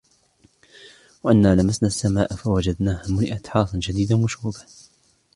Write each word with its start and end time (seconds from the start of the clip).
وأنا 1.23 1.55
لمسنا 1.55 1.87
السماء 1.87 2.35
فوجدناها 2.35 3.03
ملئت 3.11 3.47
حرسا 3.47 3.79
شديدا 3.79 4.15
وشهبا 4.15 4.65